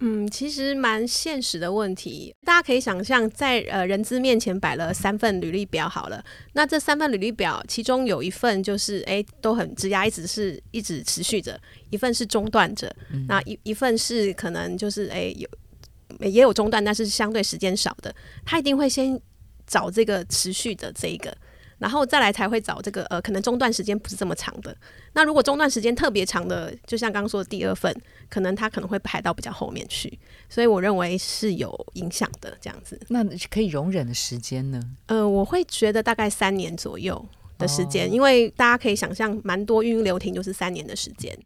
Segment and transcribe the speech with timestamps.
[0.00, 2.34] 嗯，其实蛮现实的问题。
[2.44, 11.54] 大家可以想象，在呃人资面前摆了三份履历表，好了，那这三份履历表，其中有一份就是哎都很质押，一直是一直持续着；
[11.90, 12.94] 一份是中断着，
[13.28, 15.48] 那一一份是可能就是哎有
[16.20, 18.14] 也有中断，但是相对时间少的，
[18.44, 19.18] 他一定会先
[19.66, 21.34] 找这个持续的这一个。
[21.78, 24.76] 然后再来才会找这个呃，可能中断时间不是这么长的。
[25.12, 27.94] 那如果中断时间特别长的，就像刚刚说的第二份，
[28.28, 30.18] 可能它可能会排到比较后面去。
[30.48, 33.00] 所以我认为是有影响的这样子。
[33.08, 34.80] 那可以容忍的时间呢？
[35.06, 37.24] 呃，我会觉得大概三年左右
[37.58, 41.36] 的时间，因为大家可以想象，蛮多运营流停就是三年的时间。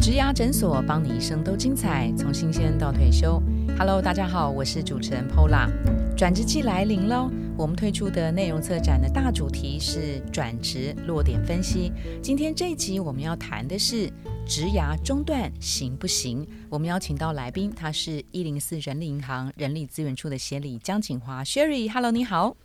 [0.00, 3.42] 植牙诊所，帮你一生都精彩，从新鲜到退休。
[3.78, 5.70] Hello，大家好，我是主持人 Pola。
[6.16, 11.92] 转职季来临喽，我们推出的内容策展的大主题是转职落点分析。
[12.20, 14.10] 今天这一集我们要谈的是
[14.44, 16.44] 植牙中断行不行？
[16.68, 21.88] 我们邀请到来宾，他是一零四人力银行人力资源处的协理江景华 Sherry。
[21.88, 22.56] Hello，你好。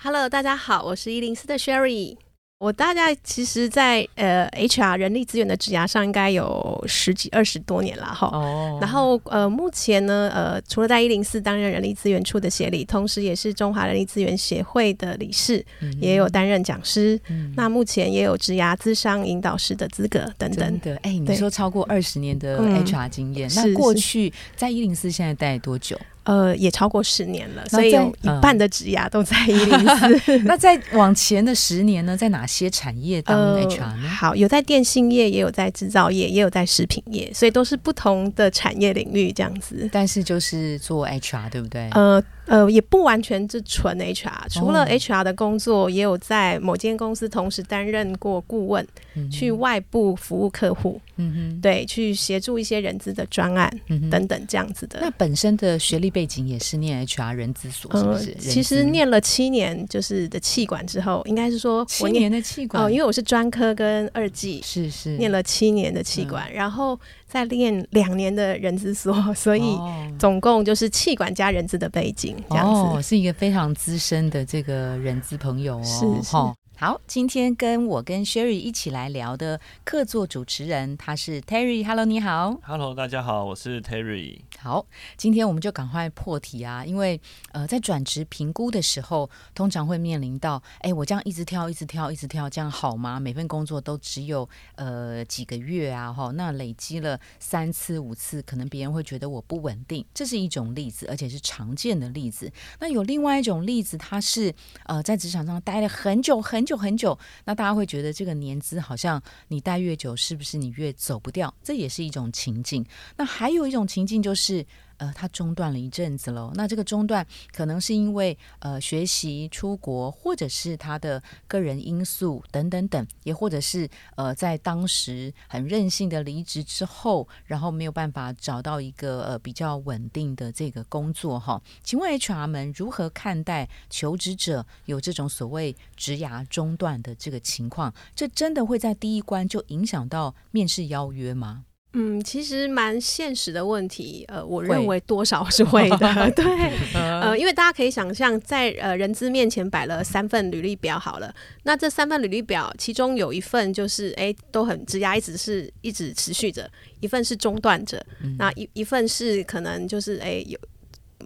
[0.00, 2.16] Hello，大家好，我是一零四的 Sherry。
[2.58, 8.28] 我大概其实，在呃 HR 人力资源的职涯上，应该有十几二十多年了哈。
[8.32, 8.78] 哦。
[8.80, 15.62] 然后呃，目前呢，呃，除了在一零四担任人力资源处的协理，同时也是中华人力资源协会的理事，
[16.00, 17.20] 也有担任讲师。
[17.28, 17.52] 嗯。
[17.54, 20.80] 那目前也有职涯资商引导师的资格等等。
[20.80, 26.00] 的，哎，你说超过二十年的 HR 经验，那过去在一零四现在待多久？
[26.26, 30.38] 呃，也超过十年了，所以有一半的职涯都在 一零四。
[30.44, 34.08] 那在往前的十年呢，在哪些产业当 HR 呢？
[34.08, 39.88] 好，有在电信业，也有在制造业，也有在食品业，所以都是不同的产业领域这样子。
[39.92, 41.88] 但是就是做 HR，对不对？
[41.92, 42.22] 呃。
[42.46, 48.86] 呃，也不完全是纯 HR，除了 HR 的工作，也有在某间公司同时担任过顾问，
[49.32, 53.70] 去外部服务客户，嗯哼，对，去协助一些人资的专案
[54.10, 54.98] 等等这样子的。
[55.00, 58.34] 那本身的学历背景也是念 HR 人资所，是不是？
[58.34, 66.98] 其实念了七年就是的气管之后，应该是说七年的气管哦，因为我是专科跟二技，是是念了七年的气管，然后。
[67.28, 69.76] 再练两年的人资所， 所以
[70.16, 75.82] 总共就是气管加人资的背景，这样子是一个非常资深的这个人资朋友哦。
[75.82, 76.36] 是是。
[76.78, 81.82] 好，今天跟我跟 Sherry 一起来聊的客座主持人，他是 Terry。
[81.82, 82.54] Hello，你好。
[82.64, 84.40] Hello，大家好，我是 Terry。
[84.58, 84.84] 好，
[85.16, 87.18] 今天我们就赶快破题啊，因为
[87.52, 93.18] 呃，在转职评估的时候，通常会面临到，哎，我这样一直跳，一直跳，一直跳，这样好吗？
[93.18, 102.52] 每份工作都只有呃几个月啊，哈，那累积了三次五次，可能别人会觉得我不稳定，这是一种例子，而且是常见的例子。
[102.80, 104.54] 那有另外一种例子，他是
[104.84, 106.65] 呃在职场上待了很久很。
[106.66, 111.54] 久很久，那大家会觉得这个年资好像你待越久，是不是你越走不掉？
[111.62, 112.84] 这也是一种情境。
[113.16, 114.66] 那还有一种情境就是。
[114.98, 116.50] 呃，他中断了一阵子喽。
[116.54, 131.60] 那这个中断可能是因为呃学习出国，或者是他的个人因素等等等，也或者是呃在当时很任性的离职之后，然后没有办法找到一个呃比较稳定的这个工作哈。
[131.82, 137.92] 请问 HR 们如何看待求职者有这种所谓职涯中断的这个情况？
[138.14, 141.65] 这真的会在第一关就影响到面试邀约吗？
[141.98, 146.44] 嗯，其实蛮现实的问题，呃，我认为多少是会的， 对，
[146.92, 156.70] 呃，因为大家可以想象，在呃人资面前摆了三份履历表，好了，那这三份履历表，其中有一份就是哎都很质押，一直是一直持续着，
[157.00, 158.04] 一份是中断着，
[158.36, 160.58] 那一一份是可能就是哎有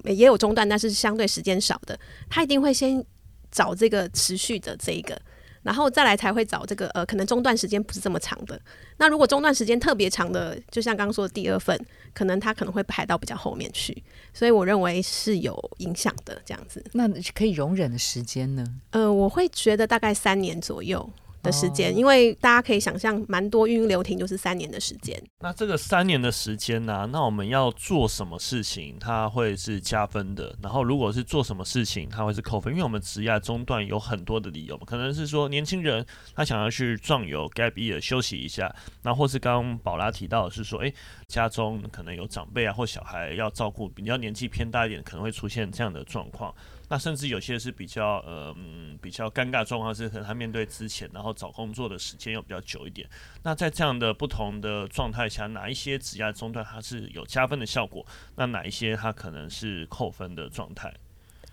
[0.05, 1.99] 也有中断，但是相对时间少的，
[2.29, 3.05] 他一定会先
[3.51, 5.21] 找这个持续的这一个。
[5.63, 8.61] 然后再来才会找这个呃，可能中断时间不是这么长的。
[8.97, 11.79] 那如果中断时间特别长的，就像刚刚说的第二份，
[12.15, 14.03] 可能他可能会排到比较后面去。
[14.33, 16.85] 所以我认为是有影响的这样子。
[16.93, 18.65] 那可以容忍的时间呢？
[18.91, 21.11] 呃，我会觉得大概三年左右。
[21.43, 25.21] 的时间，因为大家可以想象，蛮多运营流停就是三年的时间。
[25.41, 27.09] 那这个三年的时间呢？
[27.11, 30.55] 那我们要做什么事情，它会是加分的。
[30.63, 32.73] 然后，如果是做什么事情，它会是扣分。
[32.73, 36.05] 因为我们职业中断有很多的理由，可能是说年轻人
[36.35, 40.95] 他想要去壮游 gap year 休息一下，那或是刚刚宝拉提到的是说，诶，
[41.31, 46.53] 家中可能有长辈啊或小孩要照顾，比较年纪偏大一点，可能会出现这样的状况。
[46.89, 53.09] 那甚至有些是比较呃嗯比较尴尬状况是可能他面对之前然后找工作的时间又比较久一点。
[53.45, 58.05] 那在这样的不同的状态下，哪一些职业中断它是有加分的效果？
[58.35, 60.93] 那哪一些它可能是扣分的状态？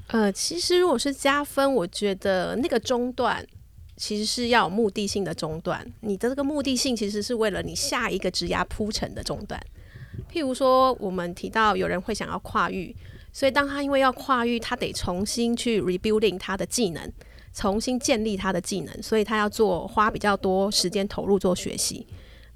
[0.07, 3.45] 呃，其实如果是加分，我觉得那个中断
[3.97, 5.85] 其实是要有目的性的中断。
[6.01, 9.59] 你的这个目的性其实是为了你下一个职涯铺成的中断。
[10.31, 12.95] 譬如说，我们提到有人会想要跨域，
[13.33, 17.11] 所以当他因为要跨域，他得重新去 rebuilding 他的技能，
[17.53, 22.05] 重新建立他的技能，所以他要做花比较多时间投入做学习。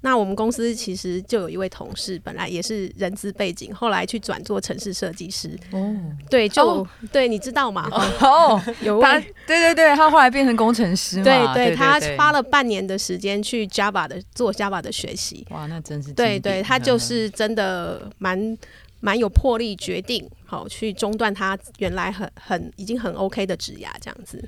[0.04, 5.56] 那我们公司其实就有一位同事，本来也是人资背景，后来去转做城市设计师。
[5.70, 5.96] 哦，
[6.28, 7.88] 对，就对，你知道吗？
[8.20, 11.24] 哦， 有他，对对对，他后来变成工程师嘛。
[11.24, 15.46] 对对，他花了半年的时间去 Java 的做 Java 的学习。
[15.50, 18.58] 哇，那真是对对，他就是真的蛮
[19.00, 24.42] 蛮有魄力，决定好去中断他原来很很已经很 OK 的职涯这样子。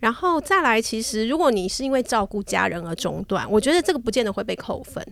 [0.00, 5.04] 然后再来，其实如果你是因为照顾家人而中断，我觉得这个不见得会被扣分，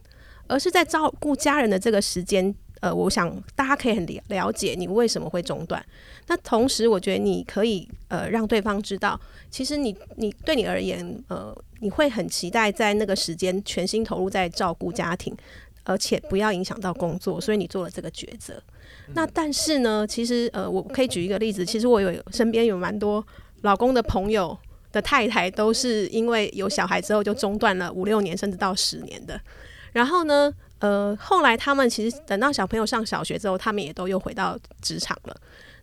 [0.47, 5.85] 而是在照顾家人的这个时间，呃，我想大家可以很了了解你为什么会中断。
[6.29, 15.37] 那同时，我觉得你可以呃让对方知道，其实你你对你而言，呃，你会很期待在那个时间全心投入在照顾家庭，
[15.83, 18.63] 而且不要影响到工作，所以你做了这个抉择。
[19.15, 23.27] 那但是呢，其实呃，我可以举一个例子，其实我有身边有蛮多
[23.63, 24.57] 老公的朋友。
[24.97, 29.39] 的太太都是因为有小孩之后就中断了五六年甚至到十年的，
[29.93, 35.37] 然后呢，呃，后来他们其实等到小朋友上小学之后，他们也都又回到职场了。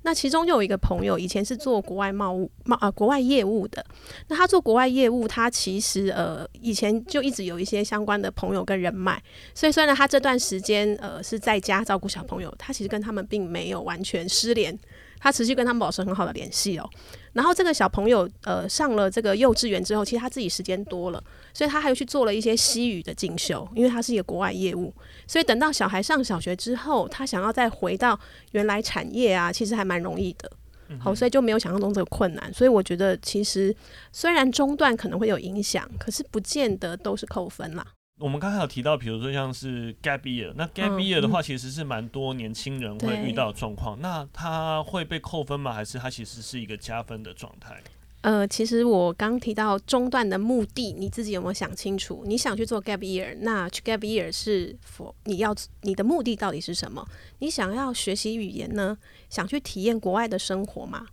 [0.05, 3.85] 那其中就有一个朋友以前是做国外贸务贸啊国外业务的，
[4.27, 9.21] 那他做国外业务，他其实呃以前就一直有一些相关的朋友跟人脉，
[9.53, 14.77] 所以虽然他这段时间呃是在家照顾小朋友，他其实跟他们并没有完全失联。
[15.23, 16.89] 他持续跟他们保持很好的联系哦，
[17.31, 21.23] 然后这个小朋友呃上了这个幼稚园之后，其实他自己时间多了，
[21.53, 24.93] 所以他还有去做了一些西语的进修，因为他是一个国外业务，
[25.25, 28.19] 所以等到小孩上小学之后，他想要再回到
[28.51, 30.51] 原来产业啊，其实还蛮容易的，
[30.99, 33.73] 好，所以就没有想象中这个困难，所以我觉得其实
[34.11, 37.87] 虽然中断可能会有影响，可是不见得都是扣分啦。
[38.23, 43.99] 我们刚才有提到，比如说像是 gap year，那 gap year 的话，其实是蛮多年轻人会遇到的状况。
[43.99, 45.73] 那他会被扣分吗？
[45.73, 47.83] 还是他其实是一个加分的状态？
[48.21, 52.23] 呃，其实我刚提到中断的目的，你自己有没有想清楚？
[52.25, 57.05] 你想去做 gap year，那去 gap year 是否你要你的目的到底是什么？
[57.39, 58.97] 你想要学习语言呢？
[59.29, 61.05] 想去体验国外的生活吗？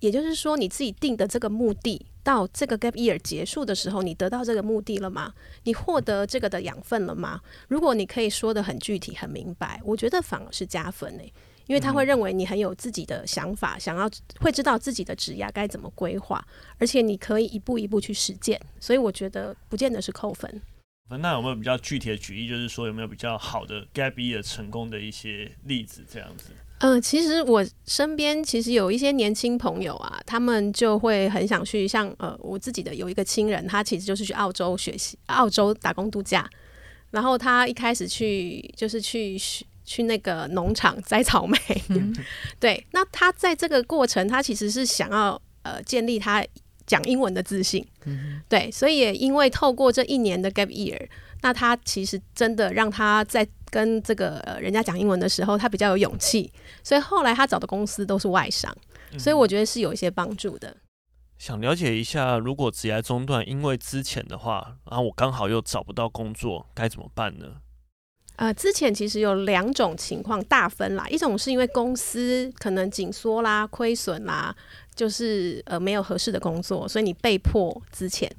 [0.00, 2.04] 也就是说，你自己定的这个目的。
[2.22, 5.32] 到这个 gap year 结束的时候，你得到这个目的了吗？
[5.64, 7.40] 你获得这个的养分了吗？
[7.68, 11.32] 如果你可以说的很具体、很明白，我觉得反而是加分诶，
[11.66, 16.44] 因为他会认为你很有自己的想法，想要会知道自己的职业该怎么规划，
[16.78, 20.60] 而且你可以一步一步去实践，所以我觉得不见得是扣分。
[21.08, 26.50] 那有没有比较具体的举例，就是说有没有比较好的 gap year 成功的一些例子这样子？
[26.80, 36.48] 嗯，其实我身边其实有一些年轻朋友啊，他们就会很想去，像呃，我自己的有一个亲人，他其实就是去澳洲学习，澳洲打工度假。
[37.10, 39.36] 然后他一开始去就是去
[39.84, 41.58] 去那个农场摘草莓，
[42.58, 42.86] 对。
[42.92, 46.42] 那他在这个过程，他其实是想要呃建立他
[46.86, 47.86] 讲英文的自信，
[48.48, 48.70] 对。
[48.70, 50.98] 所以也因为透过这一年的 gap year，
[51.42, 53.46] 那他其实真的让他在。
[53.70, 56.52] 跟这个呃人家讲英文的时候，他比较有勇气，
[56.82, 58.74] 所以后来他找的公司都是外商，
[59.18, 60.76] 所以我觉得是有一些帮助的。
[61.38, 67.46] 想了解一下，如果职业中断，因为之前的话，然后我刚好又找不到工作，该怎么办呢？
[68.36, 74.54] 呃，之前其实有两种情况大分啦，一种是因为公司可能紧缩啦、亏损啦，
[74.94, 78.30] 就是呃没有合适的工作，所以你被迫之前。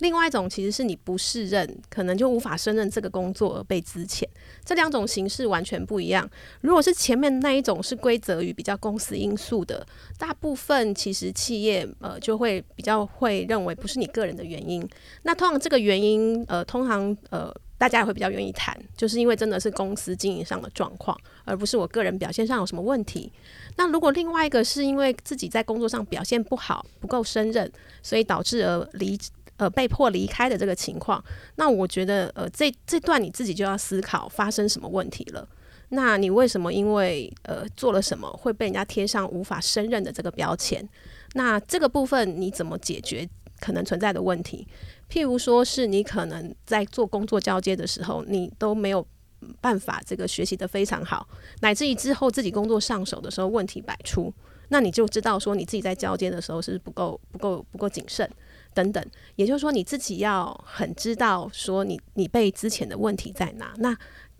[0.00, 4.24] 另外一种其实是你不胜任，可能就无法胜任这个工作而被资遣，
[4.64, 6.28] 这两种形式完全不一样。
[6.62, 9.86] 如果是前面那一种是规则与比较公司因素的，
[10.18, 14.86] 大部分其实企业呃就会比较会认为不是你个人的原因。
[15.22, 23.30] 那通常这个原因呃通常呃大家也会比较愿意谈，就是因为真的是公司经营上的状况，而不是我个人表现上有什么问题。
[23.76, 27.70] 那如果另外一个是因为自己在工作上表现不好，不够胜任，
[28.02, 29.18] 所以导致而离。
[29.60, 31.22] 呃，被迫离开的这个情况，
[31.56, 35.46] 那我觉得，呃，这这段你自己就要思考发生什么问题了。
[35.90, 40.88] 那你为什么因为呃做了什么会被人家贴上无法胜任的这个标签？
[41.34, 43.28] 那这个部分你怎么解决
[43.60, 44.66] 可能存在的问题？
[45.10, 49.06] 譬如说是你可能在做工作交接的时候，你都没有
[49.60, 51.28] 办法这个学习的非常好，
[51.60, 54.32] 乃至于之后自己工作上手的时候问题百出，
[54.68, 58.26] 那你就知道说你自己在交接的时候是不够不够不够谨慎。
[58.74, 59.04] 等等，
[59.36, 63.72] 也就是说你自己要很知道说你你被之前的问题在哪。
[63.78, 63.96] 那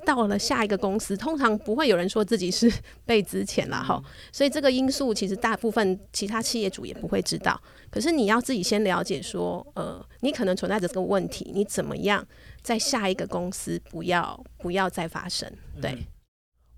[0.07, 2.73] 到了下一个公司，通常不会有人说自己是
[3.05, 7.61] 被资遣了哈，所以这个因素其实大部分其他企业主也不会知道。
[7.91, 12.27] 可是你要自己先了解说，呃，你可能存在着这个问题，你怎么样
[12.63, 15.53] 在下一个公司不要不要再发生？
[15.83, 16.07] 对。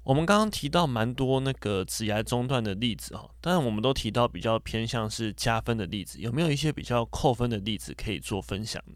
[0.04, 8.94] 我们刚刚提到蛮多那个职涯中断的例子哈，当然我们都提到比较偏向是加分的例子，有没有一些比较扣分的例子可以做分享呢？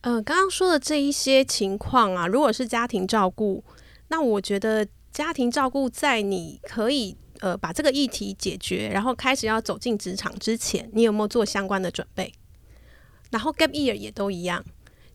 [0.00, 3.62] 呃，刚刚说的这一些情况啊，如果是家庭照顾，
[4.08, 12.34] 那我觉得家庭照顾在你可以呃把这个议题解决，然后开始要走进职场之前，你有没有做相关的准备？
[13.30, 14.64] 然后 gap year 也都一样，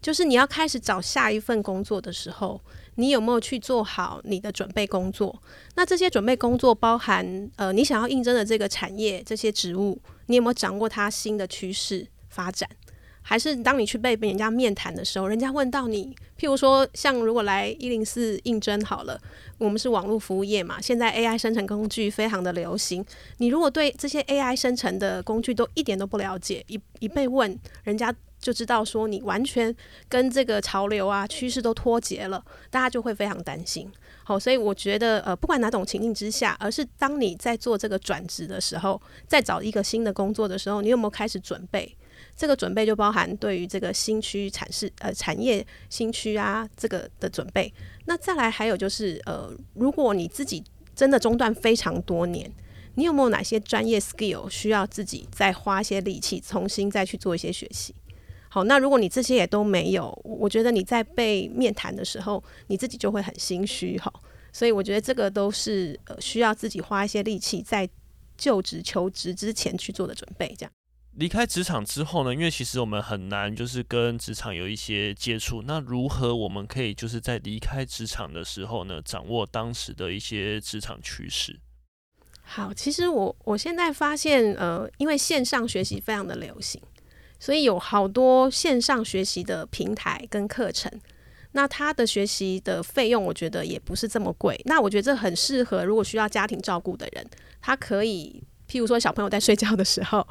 [0.02, 2.62] 就是你要开始找下一份工作的时候。
[3.00, 5.42] 你有没有去做好你的准备工作？
[5.76, 12.70] 那这些准备工作包含呃，你想要应征的这个产业这些职务，你有没有掌握它新的趋势发展？
[13.22, 19.18] 还是当你去被人家面谈的时候，人家问到你，譬如说像如果来一零四应征好了，
[19.58, 23.06] 我们是网络服务业嘛，现在 AI 生成工具非常的流行，
[23.38, 28.14] 你如果对这些 AI 生成的工具都一点都不了解，一一被问，人家。
[28.40, 29.74] 就知道说你完全
[30.08, 33.92] 跟这个潮流啊趋势都脱节了，大家就会非常担心。
[34.24, 41.96] 好，所以我觉得呃，不管哪种情境之下，而是当你在做这个转职的时候，在找一个新的工作的时候，你有没有开始准备？
[42.36, 47.74] 这个准备就包含对于这个新区产市呃产业新区啊这个的准备。
[48.06, 50.64] 那再来还有就是呃，如果你自己
[50.96, 52.50] 真的中断非常多年，
[52.96, 57.96] 你有没有哪些专业 skill 需要自己再花些力气重新再去做一些学习？
[58.50, 64.12] 好，那如果你这些也都没有，我觉得你在被面谈的时候，你自己就会很心虚哈。
[64.52, 67.88] 所以我觉得这个都是呃需要自己花一些力气在
[68.36, 70.52] 就职求职之前去做的准备。
[70.58, 70.72] 这样
[71.14, 81.60] 离开职场之后呢，因为其实我们很难就是跟职场有一些接触，那如何我们可以就是在离开职场的时候呢，掌握当时的一些职场趋势？
[82.42, 86.82] 好，其实我我现在发现呃，因为线上学习非常的流行。
[87.40, 90.92] 所以有好多线上学习的平台跟课程，
[91.54, 94.60] 那他的学习的费用，我觉得也不是这么贵。
[94.66, 97.26] 那我觉得这很适合如果需要家庭照顾的人，
[97.62, 100.28] 他可以，譬如说小朋友在睡觉的时候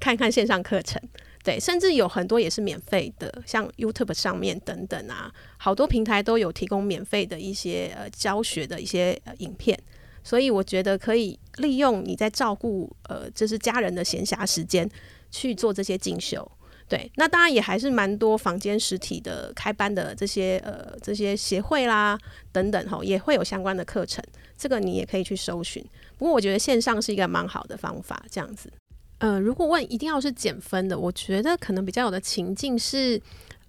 [0.00, 1.02] 看看线上课程，
[1.42, 9.78] 对，甚至有很多也是免费的，像 YouTube 上面等等啊，好多平台都有提供免费的一些呃教学的一些影片。
[10.24, 14.88] 所以我觉得可以利用你在照顾呃就是家人的闲暇时间。
[15.32, 16.48] 去做这些进修，
[16.86, 22.16] 对，那当然也还是蛮多房间实体的开班的这些呃这些协会啦
[22.52, 24.22] 等等哈，也会有相关的课程，
[24.56, 25.84] 这个你也可以去搜寻。
[26.18, 28.70] 不过我觉得线上是一个蛮好的方法，这样子。
[29.18, 33.20] 呃，如果问一定要是减分的，我觉得可能比较有的情境是，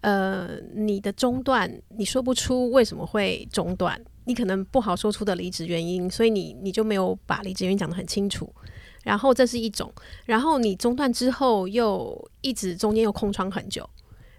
[0.01, 8.53] 呃，你的中断你说不出为什么会中断，你可能不好说出的离职原因，所以你你就没有把离职原因讲得很清楚。
[9.03, 9.93] 然后这是一种，
[10.25, 13.87] 然后你中断之后又一直中间又空窗很久，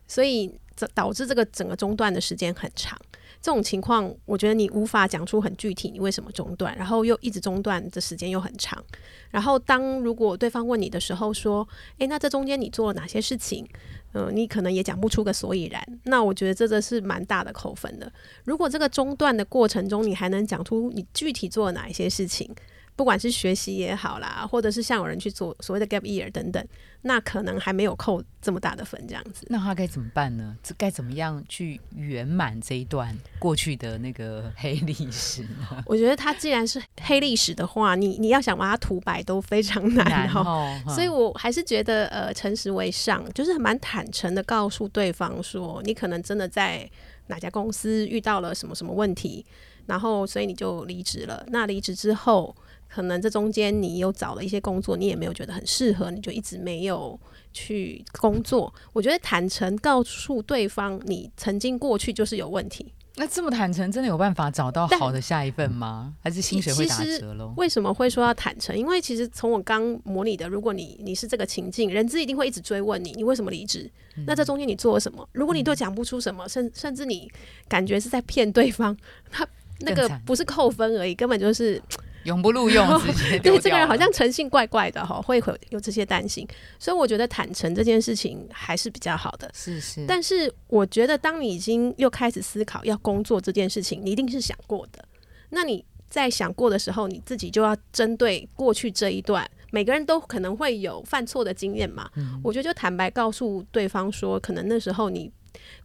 [0.08, 2.98] 所以这导致这个整个中断的时间很长。
[3.42, 8.82] 这种情况，我觉得你无法讲出很具体你为什么中断，然后又一直中断的时间又很长。
[9.30, 11.68] 然后当如果对方问你的时候说
[11.98, 13.68] ：“诶，那这中间你做了哪些事情？”
[14.16, 15.84] 嗯，你可能也讲不出个所以然。
[16.04, 18.10] 那我觉得这个是蛮大的扣分的。
[18.44, 22.48] 如果这个中断的过程中，你还能讲出你具体做了哪一些事情？
[22.96, 26.64] 不管是学习也好啦，或者是像有人去做所谓的 gap year 等等，
[27.02, 29.44] 那可能还没有扣这么大的分，这样子。
[29.50, 30.56] 那他该怎么办呢？
[30.62, 35.82] 这该怎么样去圆满这一段过去的那个黑历史呢？
[35.86, 40.80] 我觉得他既然是黑历史的话，你你要想把它涂白都非常难哦。
[40.88, 46.88] 所以我还是觉得，呃，诚实为上，就是蛮坦诚的告诉对方说，你可能真的在
[47.26, 49.44] 哪家公司遇到了什么什么问题，
[49.86, 51.44] 然后所以你就离职了。
[51.48, 52.54] 那离职之后。
[52.94, 57.18] 可能这中间你又找了一些工作，你也没有觉得很适合，你就一直没有
[57.52, 58.72] 去工作。
[58.92, 62.92] 我觉得坦诚告诉对方，你曾经过去就是有问题。
[63.16, 66.14] 那这么坦诚，真的有办法找到好的下一份吗？
[66.22, 67.52] 还是薪水会打折喽？
[67.56, 68.78] 为什么会说要坦诚？
[68.78, 73.90] 因为其实从我刚模拟的，如果你你是这个情境，人资一定会一直追问你，你为什么离职？
[74.24, 75.28] 那这中间你做了什么？
[75.32, 77.28] 如果你都讲不出什么，甚甚至你
[77.68, 78.96] 感觉是在骗对方，
[79.32, 79.44] 他
[79.80, 81.82] 那个不是扣分而已，根本就是。
[82.24, 82.86] 永不录用，
[83.42, 86.46] 对这个人好像诚信怪怪的哈，会会有这些担心，
[86.78, 89.50] 所以我觉得坦诚这件事情还是比较好的。
[89.54, 95.04] 是是，但是我觉得当你已经又开始思考要工作这件事情，你一定是想过的。
[95.50, 102.10] 那你在想过的时候，你自己就要针对过去这一段，每个人都可能会有犯错的经验嘛。
[102.42, 105.30] 我觉得就坦白告诉对方说，可能那时候你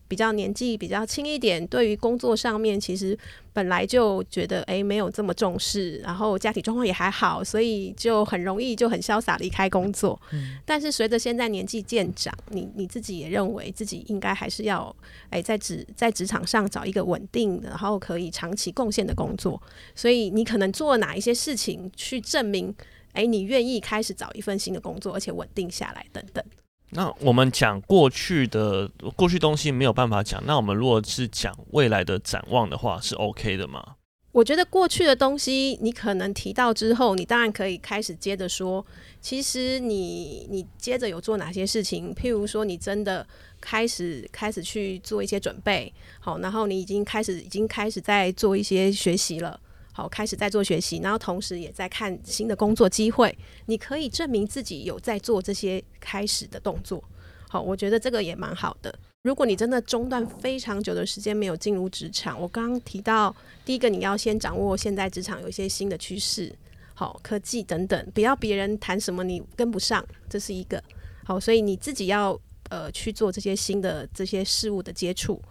[0.08, 3.18] 比较年纪比较轻一点，对于工作上面其实
[3.54, 10.20] 本来就觉得诶没有这么重视，然后家庭状况也还好，所以就很容易就很潇洒离开工作。
[10.66, 14.96] 但是随着现在年纪渐长，你你自己也认为自己应该还是要
[15.30, 19.62] 诶在职在职场上找一个稳定的，然后可以长期贡献的工作。
[19.94, 22.74] 所以你可能做哪一些事情去证明，
[23.14, 26.44] 诶你愿意开始找一份新的工作，而且稳定下来等等。
[26.92, 33.96] 那我们讲过去的过去东西没有办法讲，那我们如果是讲未来的展望的话，是 OK 的吗？
[34.32, 38.86] 我觉得过去的东西你可能提到之后，你当然可以开始接着说，
[39.20, 42.14] 其实你你接着有做哪些事情？
[42.14, 43.26] 譬如说，你真的
[43.60, 49.60] 开始开始去做一些准备，好，然后你已经开始已经开始在做一些学习了。
[50.00, 53.38] 好，开始在做学习，然后同时也在看新的工作机会。
[53.66, 57.04] 你可以证明自己有在做这些开始的动作。
[57.50, 58.98] 好，我觉得这个也蛮好的。
[59.24, 66.56] 如果你真的中断非常久的时间没有进入职场，我刚刚提到第一个，你要先掌握现在职场有一些新的趋势，
[66.94, 70.82] 好，科技等等，不要别人谈什么你跟不上，这是一个
[71.26, 72.40] 好，所以你自己要
[72.70, 75.42] 呃去做这些新的这些事物的接触。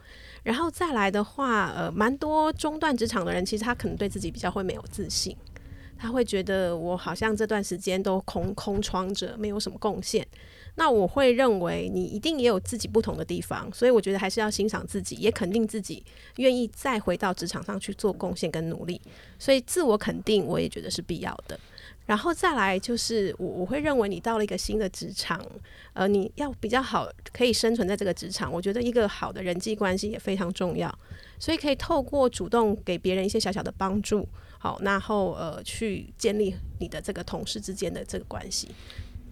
[0.43, 5.37] 然后再来的话，呃，蛮多中断职场的人，其实他可能对自己比较会没有自信，
[5.99, 10.27] 他会觉得我好像这段时间都空空窗着，没有什么贡献。
[10.77, 16.05] 那我会认为你一定也有自己不同的地方，所以我觉得还是要欣赏自己，也肯定自己，
[16.37, 19.01] 愿意再回到职场上去做贡献跟努力。
[19.41, 21.59] 所以自我肯定，我也觉得是必要的。
[22.09, 25.39] 然后再来就是我我会认为你到了一个新的职场，
[25.93, 30.91] 呃，你要比较好可以生存在这个职场，我觉得一个好的人际关系也非常重要，
[31.39, 34.27] 所以可以透过主动给别人一些小小的帮助，
[34.59, 38.69] 好，然后呃去建立你的这个同事之间的这个关系。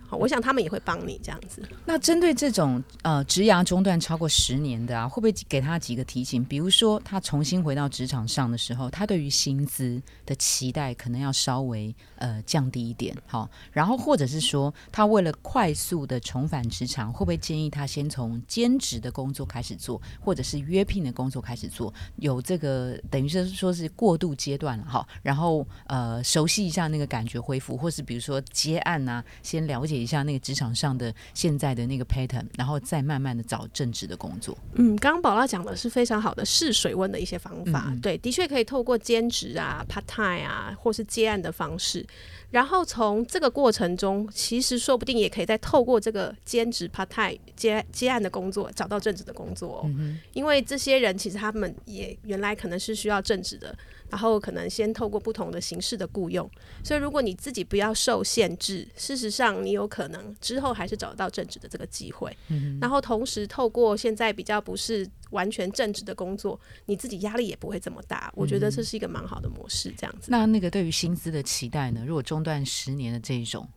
[0.08, 1.60] 好，我想他们也会帮你这样子。
[1.84, 6.44] 那针对这种呃职涯中断超过十年的啊，会不会给他几个提醒？
[6.44, 13.16] 比如说他重新回到职场上的时候，他对于薪资的期待可能要稍微呃降低一点。
[13.26, 21.92] 好，然后或者是说他为了快速的重返职场，会不会建议他先从兼职的工作开始做，或者是约聘的工作开始做？
[22.16, 25.04] 有这个等于是说是过渡阶段了哈。
[25.20, 29.96] 然后呃熟悉一下那个感觉恢复，或是比如说接案啊，先了解。
[29.96, 34.56] 一下那个职场上的现在的那个 pattern，然后再慢慢的找正职的工作。
[34.74, 42.05] 嗯，刚刚宝拉讲的是非常好的试水温的一些方法，对，的确可以透过兼职啊、part time 啊，或是接案的方式。
[42.50, 49.82] 然后从这个过程中，其实说不定也可以再透过这个兼职 part time 接接案的工作，找到正职的工作。
[49.86, 53.76] 嗯因为这些人其实他们也原来可能是需要正职的。
[54.10, 56.48] 然后可能先透过不同的形式的雇佣，
[56.84, 62.34] 所以如果你自己不要受限制，事实上你有可能之后还是找到正职的这个机会。
[62.48, 68.32] 嗯，然后同时透过现在比较不是完全正职的工作，你自己压力也不会这么大。
[68.36, 70.28] 我觉得这是一个蛮好的模式，这样子。
[70.30, 72.04] 那那个对于薪资的期待呢？
[72.06, 73.68] 如果中断十年的这一种，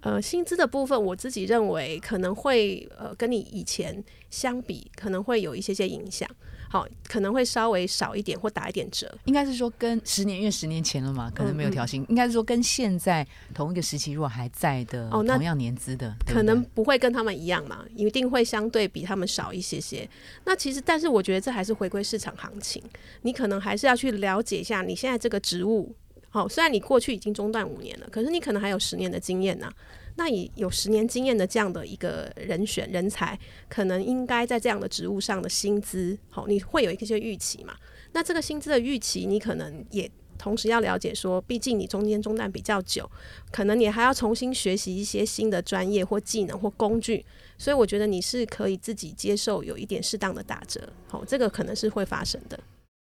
[0.00, 6.28] 呃，薪资的部分，我自己认为可能会呃跟你以前相比，可能会有一些些影响。
[6.70, 9.10] 好，可能会稍微少一点或打一点折。
[9.24, 12.04] 应该是说跟十年，因为十年前了嘛，可能没有调薪。
[12.08, 20.08] 应该是说跟现在同一个时期如果还在的，哦，那同样年资的，可能不会跟他们一样嘛，一定会相对比他们少一些些。
[20.44, 22.82] 那其实，但是我觉得这还是回归市场行情，
[23.22, 25.94] 你可能还是要去了解一下你现在这个职务。
[26.30, 29.72] 好，虽然你过去已经中断五年了，可是你可能还有十年的经验呢。
[30.18, 37.72] 那以有十年经验的这样的一个人选人才，可能应该在这样的职务上的薪资，好，你会有一些预期嘛？
[38.12, 43.08] 那这个薪资的预期，你可能也同时要了解说，毕竟你中间中断比较久，
[43.52, 47.24] 可能你还要重新学习一些新的专业或技能或工具，
[47.56, 52.58] 所以我觉得你是可以自己接受有一点适当的打折，好，这个可能是会发生的。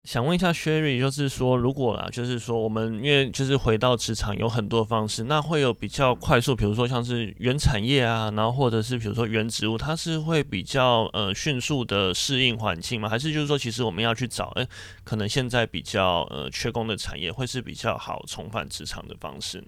[0.05, 13.09] 想问一下 Sherry，就是说，如果啦，就是说，我们因为就是回到职场有很多方式，那会有比较快速，比如说像是原产业啊，然后或者是比如说原植物，它是会比较呃迅速的适应环境吗？
[13.09, 14.67] 还是就是说，其实我们要去找，哎，
[15.03, 19.67] 可能现在比较呃缺工的产业，会是比较好重返职场的方式呢？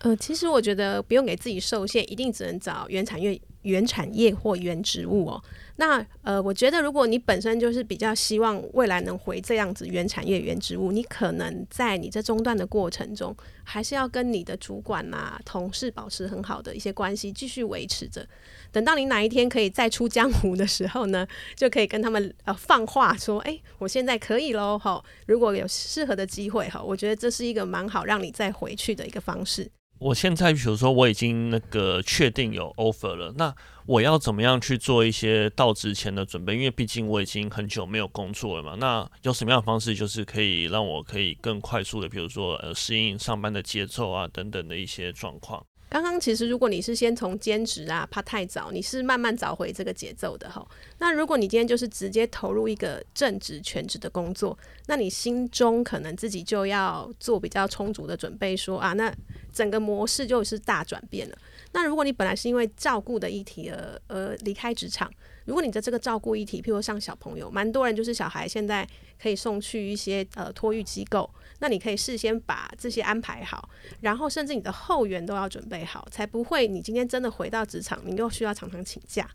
[0.00, 5.42] 呃，其实我觉得不用给自己受限，一定只能找原产业、原产业或原植物哦。
[5.76, 18.24] 那呃，我觉得如果你本身就是比较希望未来能回这样子原产业、原植物，你可能在你这中断的过程中，还是要跟你的主管呐、同事保持很好的一些关系，继续维持着。
[18.70, 29.68] 等到你哪一天可以再出江湖的时候呢， 就可以跟他们呃放话说：“哎，我现在可以喽。”哈，如果有适合的机会哈，我觉得这是一个蛮好让你再回去的一个方式。
[29.98, 33.54] 我现在比如说我已经那个确定有 offer 了，那
[33.86, 36.54] 我要怎么样去做一些到职前的准备？
[36.54, 38.74] 因为毕竟我已经很久没有工作了嘛。
[38.74, 45.64] 那有什么样的方式，就是可以让我可以更快速的，比如说呃适应上班的节奏啊等等的一些状况。
[45.90, 50.66] 刚刚其实，如果你是先从兼职啊，怕太早，你是慢慢找回这个节奏的哈。
[50.98, 59.14] 那如果你今天就是直接投入一个正职全职的工作，那你心中可能自己就要做比较充足的准备，说啊，那
[59.54, 61.38] 整个模式就是大转变了。
[61.72, 65.10] 那如果你本来是因为照顾的议题而而离开职场。
[65.46, 68.88] 如果你的这个照顾议题，譬如像小朋友，蛮多人就是小孩现在
[69.22, 73.68] 可以送去一些呃托育机构，那你可以事先把这些安排好，
[74.00, 79.28] 然后甚至你的后援都要准备好，才不会你今天真的回到职场，你又需要常常请假，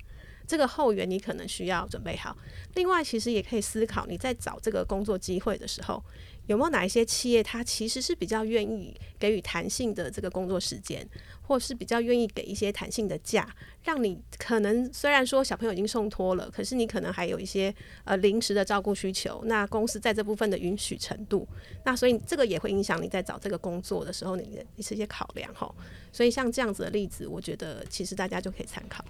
[0.50, 2.36] 这个后援你可能需要准备好。
[2.74, 6.04] 另外，其实也可以思考你在找这个工作机会的时候。
[6.48, 11.08] 有没有哪一些企业，它其实是比较愿意给予弹性的这个工作时间，
[11.44, 13.48] 或是比较愿意给一些弹性的假，
[13.84, 17.72] 让你可能虽然说小朋友已经送托了，可是你可能还有一些
[18.04, 21.48] 呃临时的照顾需求，那公司在这部分的允许程度，
[21.86, 25.72] 那所以这个也会影响你在找这个工作的时候你的一些考量哈。
[26.12, 29.06] 所以像这样子的例子，我觉得其实大家就可以参考。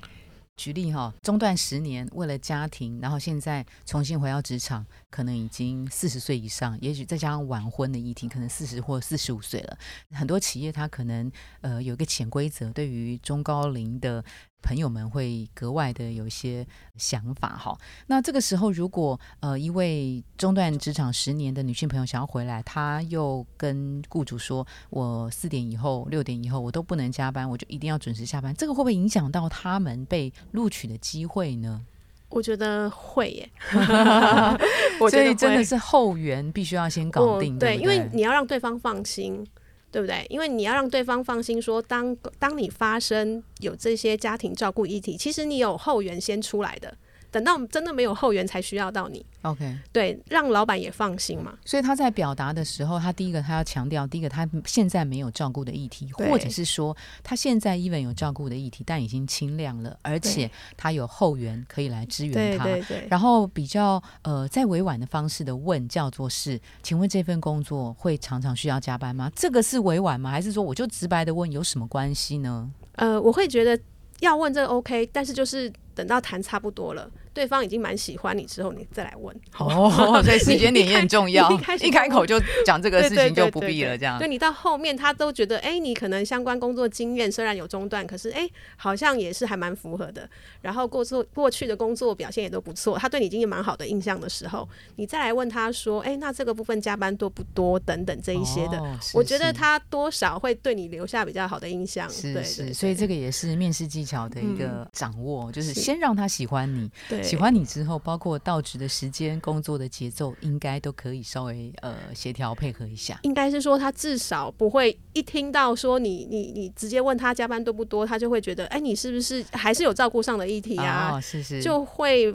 [0.59, 9.77] 举例哈，中断十年为了家庭，然后现在重新回到职场，可能已经四十岁以上，也许再加上晚婚的议题，可能四十或四十五岁了。
[10.11, 14.21] 很多企业它可能呃有一个潜规则，对于中高龄的。
[14.61, 16.65] 朋友们会格外的有一些
[16.97, 17.77] 想法哈。
[18.07, 31.81] 那这个时候，如果呃一位中断职场十年的女性朋友想要回来，她又跟雇主说：“我四点以后、六点以后我都不能加班，我就一定要准时下班。”这个会不会影响到他们被录取的机会呢？
[32.29, 33.49] 我觉得会耶。
[35.09, 39.43] 所以真的是后援必须要先搞定，对，因为你要让对方放心。
[39.91, 40.25] 对不对？
[40.29, 46.95] 因为你要让对方放心，说当当你发生有这些家庭照顾议题，其实你有后援先出来的。
[47.31, 49.25] 等到真的没有后援，才需要到你。
[49.43, 51.57] OK，对，让老板也放心嘛。
[51.63, 62.65] 所以他在表达的时候，他第一个他要强调，第一个他现在没有照顾的议题，或者是说他现在 even 有照顾的议题，但已经清亮了，而且他有后援可以来支援他。
[62.65, 63.07] 对对。
[63.09, 69.31] 然后比较呃，在委婉的方式的问，叫做是，请问这份工作会常常需要加班吗？
[69.35, 70.29] 这个是委婉吗？
[70.29, 72.69] 还是说我就直白的问，有什么关系呢？
[72.95, 73.81] 呃，我会觉得
[74.21, 77.09] 要问这个 OK，但是就是等到谈差不多了。
[77.39, 79.33] 对方已经蛮喜欢你之后，你再来问。
[79.57, 81.49] 哦， 所以时间点也很重要。
[81.81, 84.19] 一开口就讲这个事情就不必了，这样。
[84.19, 90.29] 对你到后面他都觉得，哎，你可能相关工作经验虽然有中断，可是哎，好像也是还蛮符合的。
[90.61, 93.19] 然后过做过去的工作表现也都不错，他对。
[93.19, 98.81] 你已经有蛮好的印象的时候，你再来问他说，哎，那这个部分加班多不多等等这一些的，
[99.13, 100.73] 我觉得他多少会对。
[100.79, 102.09] 你留下比较好的印象。
[102.09, 106.89] 是是，所以这个也是面试技巧的一个掌握，就是先让他喜欢你。
[107.09, 107.21] 对。
[107.29, 113.19] 喜欢你之后，包括到职的时间、工作的节奏，应该都可以稍微呃协调配合一下。
[113.23, 121.21] 应该是说，他至少不会一听到说你你你直接问他加班多不多，他就会觉得，哎，你是不是还是有照顾上的议题啊？
[121.21, 122.33] 是是，就会。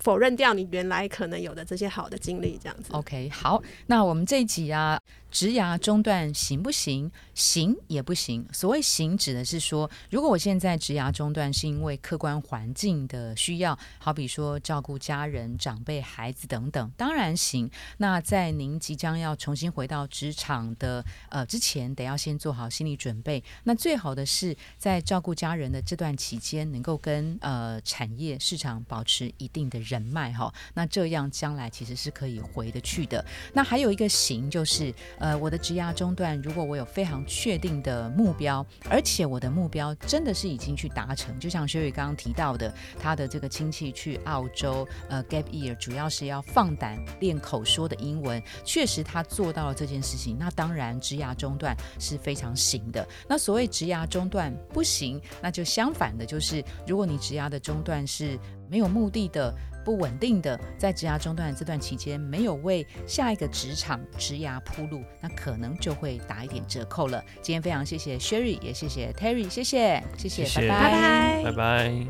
[0.00, 2.92] 否认掉你原来可能有的这些好的经历，这样子。
[2.92, 4.96] OK，好，那我们这一集啊，
[5.30, 7.10] 植牙中断行不行？
[7.34, 8.46] 行也不行。
[8.52, 17.70] 所谓行，指的是说，如果我现在植牙中断是因为客观环境的需要，好比说照顾家人、长辈、孩子等等，当然行。
[17.96, 23.42] 那在您即将要重新回到职场的呃之前，得要先做好心理准备。
[23.64, 29.78] 那最好的是在照顾家人的这段期间，能够跟呃产业市场保持一定的。
[29.78, 33.24] 人脉哈，那这样将来其实是可以回得去的。
[33.54, 53.06] 那还有一个行，就是呃，我的职涯中断，如果我有非常确定的目标，而且我的目标真的是已经去达成，就像薛宇刚刚提到的，他的这个亲戚去澳洲呃 gap year，主要是要放胆练口说的英文，确实他做到了这件事情，那当然职涯中断是非常行的。
[53.28, 58.38] 那所谓职涯中断不行，那就相反的，就是如果你职涯的中断是
[58.70, 59.54] 没有目的的。
[59.88, 67.24] 不稳定的，在职涯中断的这段期间，没有为下一个职场职涯铺路，那可能就会打一点折扣了。
[67.40, 72.06] 今天非常谢谢 Sherry，也谢谢 Terry，谢谢，谢谢，拜拜，拜拜。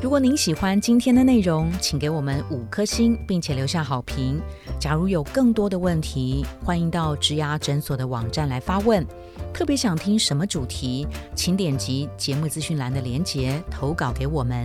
[0.00, 4.40] 如果您喜欢今天的内容，请给我们五颗星，并且留下好评。
[4.78, 9.04] 假如有更多的问题，欢迎到植牙诊所的网站来发问。
[9.52, 14.64] 特别想听什么主题，请点击节目资讯栏的连结投稿给我们。